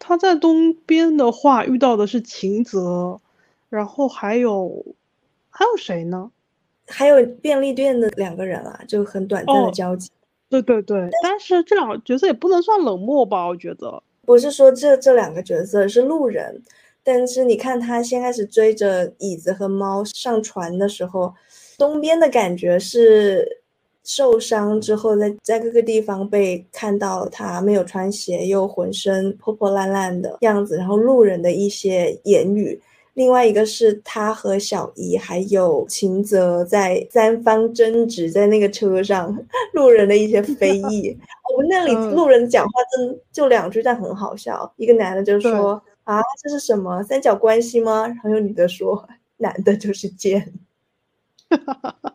[0.00, 3.20] 他在东边的话遇到的是秦泽，
[3.74, 4.84] 然后还有
[5.50, 6.30] 还有谁呢？
[6.86, 10.10] 还有便利店的两个人啊，就很短暂的交集。
[10.48, 13.46] 对对对，但是这两个角色也不能算冷漠吧？
[13.46, 16.62] 我觉得不是说这这两个角色是路人，
[17.02, 21.34] 但是你看他先开始追着椅子和猫上船的时候，
[21.76, 23.60] 东边的感觉是。
[24.06, 32.78] 受伤之后，在在各个地方被看到他没有穿鞋，又浑身破破烂烂的样子，然后路人的一些言语。
[33.14, 39.36] 另外一个是他和小姨还有秦泽在三方争执，在那个车上，
[39.72, 41.16] 路人的一些非议。
[41.54, 44.72] 我们那里路人讲话真就两句，但很好笑。
[44.76, 49.08] 一个男的就说：“啊，这是什么三角关系吗？”然后有女的说
[49.38, 50.52] ：“男的就是贱。
[51.48, 52.14] ”哈哈哈哈。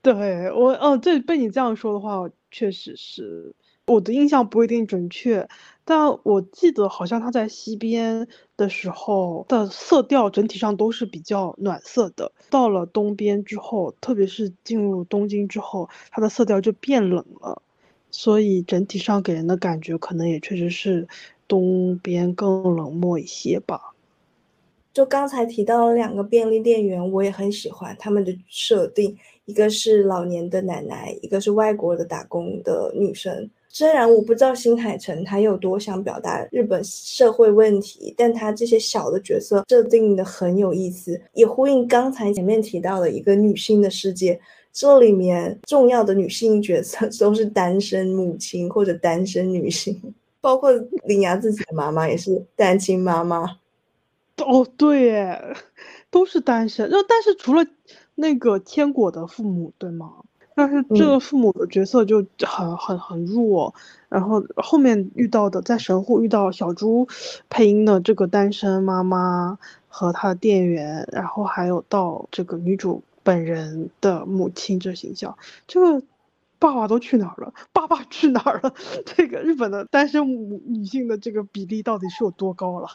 [0.00, 3.52] 对我，哦，这被你这样说的话，确实是
[3.86, 5.46] 我的印象不一定准确，
[5.84, 8.26] 但我记得好像他在西边
[8.56, 17.60] 的时候的色调整体上都是比较暖色的，到了东边之后，特别是进入东京之后，它的色调就变冷了，
[18.10, 21.06] 所以整体上给人的感觉可能也确实是
[21.46, 23.92] 东边更冷漠一些吧。
[24.94, 29.18] 就刚才提到了两个便利店员，我也很喜欢他们的设定。
[29.44, 33.50] 一个是老年的奶奶，一个是外国的打工的女生。
[33.74, 44.40] 虽然我不知道新海诚他有多想表达日本社会问题，但他这些小的角色设定的很有意思，也呼应刚才前面提到的一个女性的世界。
[44.72, 50.00] 这里面重要的女性角色 都是单身母亲或者单身女性，
[50.40, 50.70] 包括
[51.04, 53.58] 林芽自己的妈妈也是单亲妈妈。
[54.38, 55.56] 哦，对，耶，
[56.12, 56.88] 都是单身。
[56.90, 57.66] 那，但是除了
[58.14, 60.23] 那个千果的父母，对吗？
[60.54, 63.74] 但是这个父母的角色就很很很弱。
[64.08, 67.08] 然后后面遇到的，在神户遇到小猪
[67.50, 75.36] 配音的这个单身妈妈和她的店员，然后还有到这个女主本人的母亲这形象，
[75.66, 76.06] 这个
[76.60, 77.52] 爸爸都去哪儿了？
[77.72, 78.72] 爸爸去哪儿了？
[79.04, 82.88] 这个日本的单身母女性的这个比例到底是有多高了？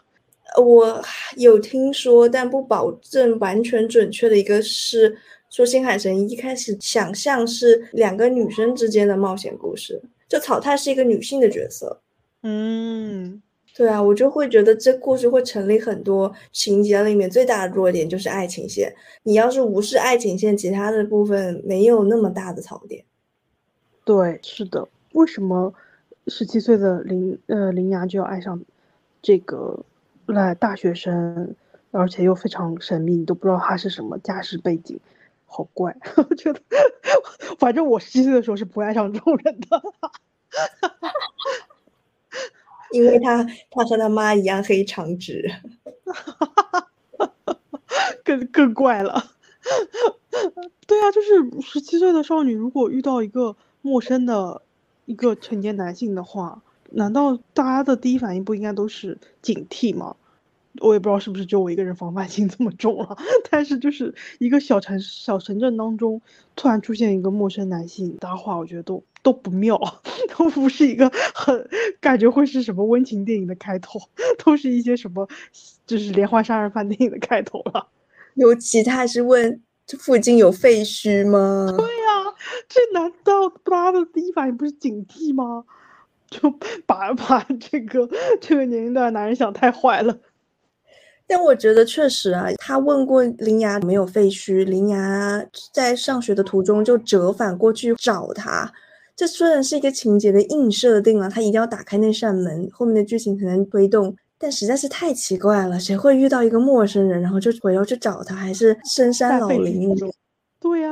[0.58, 1.00] 我
[1.36, 5.16] 有听说，但不保证完全准确的一个是
[5.50, 12.00] 说，新海诚一开始想象是两个女生之间的冒险故事，就草太是一个女性的角色。
[12.44, 13.42] 嗯，
[13.76, 18.94] 对啊，我就会觉得这故事会成立很多情节里面最大的弱点就是爱情线。
[19.24, 23.04] 你要是无视爱情线，其他的部分没有那么大的槽点。
[24.06, 24.88] 对，是的。
[25.14, 25.74] 为什么
[26.28, 28.62] 十七岁的林呃林芽就要爱上
[29.22, 29.84] 这个
[30.28, 31.56] 来大学生，
[31.92, 35.00] 而且又非常神秘，你都不知道他是什么家世背景，
[35.50, 35.96] 好怪。
[36.30, 36.62] 我觉得，
[37.60, 39.82] 反正我十七岁的时候是不爱上这种人的。
[42.92, 45.48] 因为他他和他妈一样黑长直，
[48.24, 49.24] 更更怪了。
[50.88, 54.62] 对啊，就是十七岁的少女，如果遇到一个陌生的
[55.06, 60.16] 一个成年男性的话，难道大家的第一反应不应该都是警惕吗？
[60.82, 63.18] 我也不知道是不是就我一个人防范心这么重了，
[63.50, 66.22] 但是就是一个小城小城镇当中
[66.56, 69.80] 突然出现一个陌生男性搭话，我觉得都都不妙，
[70.38, 71.70] 都不是一个很
[72.00, 74.00] 感觉会是什么温情电影的开头，
[74.44, 75.28] 都是一些什么
[75.86, 77.88] 就是连环杀人犯电影的开头了。
[78.36, 81.74] 尤其他还是问这附近有废墟吗？
[81.78, 82.34] 对呀，
[82.70, 85.66] 这难道大家的第一反应不是警惕吗？
[86.30, 86.48] 就
[86.86, 88.08] 把把这个
[88.40, 90.16] 这个年龄段的男人想太坏了。
[91.30, 98.72] 但我觉得确实啊，他问过林芽没有废墟，林芽在上学的途中就折返过去找他。
[99.16, 104.16] 这虽然是一个情节的硬设定了，他一定要打开那扇门，后面的剧情才能推动。
[104.40, 110.12] 但实在是太奇怪了，谁会遇到一个陌生人，然后就回头去找他，还是深山老林那种？
[110.60, 110.92] 对呀，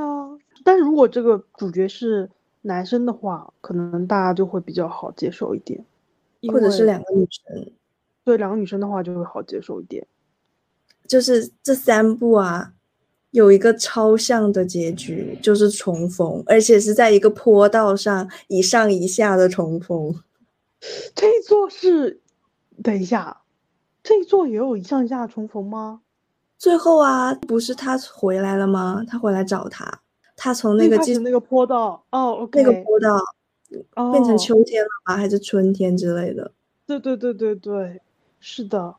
[0.64, 2.30] 但是如果这个主角是
[2.62, 5.84] 男生的话，可能大家就会比较好接受一点，
[6.54, 7.72] 或者是两个女生。
[8.24, 10.06] 对，两个女生的话就会好接受一点。
[11.08, 12.74] 就是这三部啊，
[13.32, 20.14] 有一个超像的结局，就是重逢，而且是在一个坡道上一上一下的重逢。
[21.16, 22.22] 这一座是，
[22.84, 23.42] 等一下，
[24.04, 26.02] 这一座也有一上一下重逢吗？
[26.58, 29.04] 最后啊，不是他回来了吗？
[29.08, 30.02] 他回来找他，
[30.36, 33.20] 他从那个那个坡道哦，那个坡道
[34.12, 36.52] 变成秋天了吧，还是春天之类的？
[36.86, 38.02] 对对对对对，
[38.40, 38.96] 是的。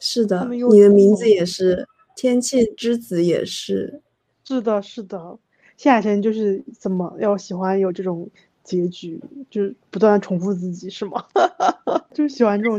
[0.00, 4.00] 是的，你的名字也是，天气之子也是，
[4.44, 5.38] 是的，是的。
[5.76, 8.28] 夏天就是怎么要喜欢有这种
[8.64, 9.20] 结局，
[9.50, 11.24] 就是不断重复自己，是吗？
[12.12, 12.78] 就是喜欢这种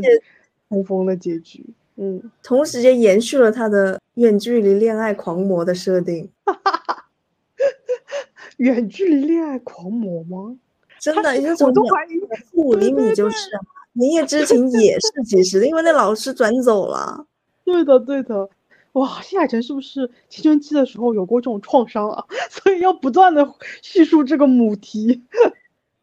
[0.68, 1.64] 重逢的结局。
[1.96, 6.30] 嗯，同时间延续了他的远距离恋爱狂魔的设定。
[8.56, 10.56] 远距离恋爱狂魔吗？
[10.98, 12.20] 真的，因为从都怀疑
[12.52, 13.48] 五厘米就是。
[13.92, 17.26] 明夜之情也是及时的，因为那老师转走了。
[17.64, 18.48] 对的，对的。
[18.92, 22.24] 哇，新海诚是不是青春期的时候有过这种创伤啊？
[22.50, 23.46] 所以要不断的
[23.82, 25.22] 叙述这个母题。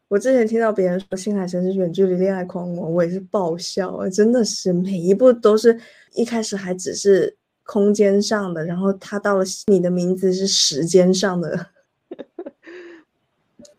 [0.08, 4.08] 我之前听到别人说新海诚是远距离恋爱狂魔，我也是爆笑。
[4.08, 5.78] 真的是每一部都是
[6.14, 11.66] 一开始还只是空间上的，然后他到了你的名字是时间上的。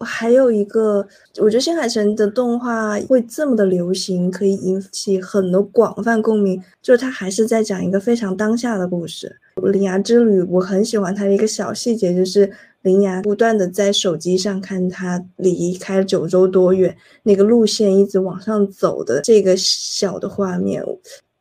[0.05, 1.05] 还有一个，
[1.39, 9.35] 我觉得新海诚的动画会这么的流行，可以引起很多广泛共鸣，就是他还是在讲一个非常当下的故事。
[9.71, 12.49] 《铃芽之旅》，我很喜欢他的一个小细节，就是
[12.83, 20.81] 铃芽不断的在手机上看他离开九州多远，那个路线一直往上走的这个小的画面。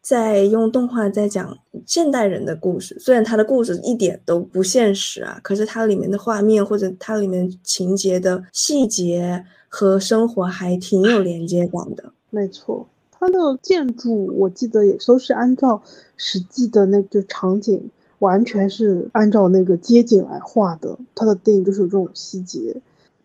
[0.08, 1.54] 在用动画在讲
[1.84, 12.10] 现代人的故事，虽然它的故事一点都不现实啊，可是它里面的画面或者它里面情节的细节和生活还挺有连接感的。
[12.30, 15.82] 没错，它的建筑我记得也都是按照
[16.16, 17.78] 实际的那个场景，
[18.20, 20.98] 完全是按照那个街景来画的。
[21.14, 22.74] 它的电影就是有这种细节，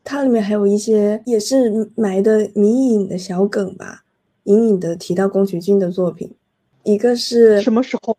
[0.04, 4.04] 它里面还有一些也是埋的迷影的小梗吧，
[4.44, 6.30] 隐隐的提到宫崎骏的作品。
[6.84, 8.16] 一个是什么时候？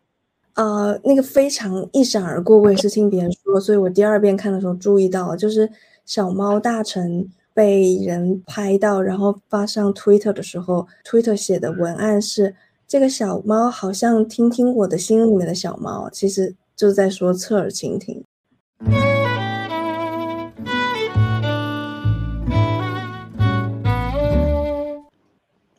[0.55, 5.69] 呃，那个非常一闪而过，我也是听别人说，所以我第二遍看的时候注意到，就是
[6.05, 12.55] 小猫大臣被人拍到，然后发上 Twitter 的时候，Twitter 写的文案是
[12.87, 18.23] 这个小猫好像听听我的心里面的小猫，其实就在说侧耳倾听。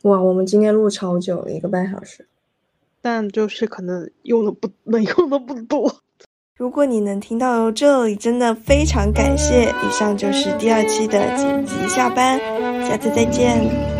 [0.03, 2.27] 哇，我们今天录超久了，一个半小时。
[3.09, 5.89] 但就是可能用的不能用的不多。
[6.57, 9.73] 如果你能听到这里，真的非常感谢。
[9.81, 12.37] 以上就是第二期的紧急下班，
[12.85, 13.96] 下次再见。